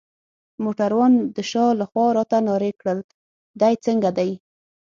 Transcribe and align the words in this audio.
موټروان 0.63 1.13
د 1.35 1.37
شا 1.49 1.65
لخوا 1.79 2.05
راته 2.17 2.37
نارې 2.47 2.71
کړل: 2.79 2.99
دی 3.61 3.73
څنګه 3.85 4.09
دی؟ 4.17 4.31